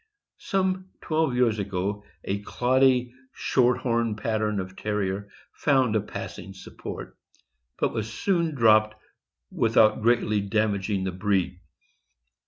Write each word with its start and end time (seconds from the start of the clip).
Some 0.39 0.89
twelve 0.99 1.35
years 1.35 1.59
ago 1.59 2.03
a 2.23 2.39
cloddy, 2.41 3.13
short 3.33 3.77
horn 3.81 4.15
pattern 4.15 4.59
of 4.59 4.75
Ter 4.75 4.97
rier 4.99 5.29
found 5.53 5.95
a 5.95 6.01
passing 6.01 6.55
support, 6.55 7.15
but 7.77 7.93
was 7.93 8.11
soon 8.11 8.55
dropped 8.55 8.95
with 9.51 9.77
out 9.77 10.01
greatly 10.01 10.41
damaging 10.41 11.03
the 11.03 11.11
breed. 11.11 11.59